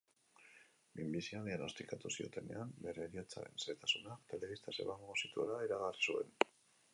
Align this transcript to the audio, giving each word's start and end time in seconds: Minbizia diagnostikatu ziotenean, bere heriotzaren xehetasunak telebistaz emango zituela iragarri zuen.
Minbizia 0.99 1.41
diagnostikatu 1.47 2.11
ziotenean, 2.15 2.71
bere 2.85 3.03
heriotzaren 3.09 3.61
xehetasunak 3.65 4.25
telebistaz 4.33 4.75
emango 4.87 5.19
zituela 5.23 5.61
iragarri 5.69 6.09
zuen. 6.09 6.35